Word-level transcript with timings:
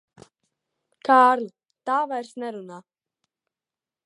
Kārli, 1.09 1.51
tā 1.91 1.99
vairs 2.13 2.35
nerunā. 2.45 2.81